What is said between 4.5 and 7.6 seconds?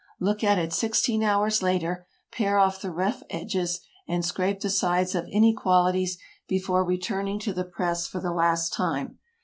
the sides of inequalities before returning to